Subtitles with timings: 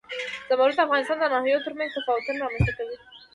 [0.49, 2.97] زمرد د افغانستان د ناحیو ترمنځ تفاوتونه رامنځ ته کوي.